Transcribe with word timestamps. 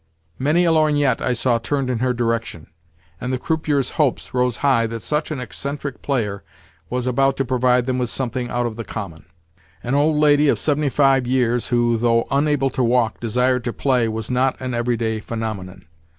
Many 0.39 0.65
a 0.65 0.71
lorgnette 0.71 1.21
I 1.21 1.33
saw 1.33 1.59
turned 1.59 1.87
in 1.91 1.99
her 1.99 2.11
direction, 2.11 2.65
and 3.19 3.31
the 3.31 3.37
croupiers' 3.37 3.91
hopes 4.01 4.33
rose 4.33 4.55
high 4.65 4.87
that 4.87 5.01
such 5.01 5.29
an 5.29 5.39
eccentric 5.39 6.01
player 6.01 6.43
was 6.89 7.05
about 7.05 7.37
to 7.37 7.45
provide 7.45 7.85
them 7.85 7.99
with 7.99 8.09
something 8.09 8.49
out 8.49 8.65
of 8.65 8.77
the 8.77 8.83
common. 8.83 9.25
An 9.83 9.93
old 9.93 10.17
lady 10.17 10.49
of 10.49 10.57
seventy 10.57 10.89
five 10.89 11.27
years 11.27 11.67
who, 11.67 11.97
though 11.99 12.25
unable 12.31 12.71
to 12.71 12.83
walk, 12.83 13.19
desired 13.19 13.63
to 13.65 13.73
play 13.73 14.07
was 14.07 14.31
not 14.31 14.59
an 14.59 14.73
everyday 14.73 15.19
phenomenon. 15.19 15.85